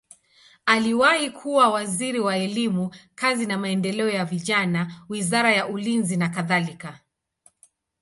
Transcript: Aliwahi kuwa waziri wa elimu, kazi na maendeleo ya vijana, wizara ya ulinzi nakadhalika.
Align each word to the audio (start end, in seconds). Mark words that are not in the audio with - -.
Aliwahi 0.65 1.29
kuwa 1.29 1.69
waziri 1.69 2.19
wa 2.19 2.37
elimu, 2.37 2.91
kazi 3.15 3.45
na 3.45 3.57
maendeleo 3.57 4.09
ya 4.09 4.25
vijana, 4.25 5.05
wizara 5.09 5.51
ya 5.53 5.67
ulinzi 5.67 6.17
nakadhalika. 6.17 6.99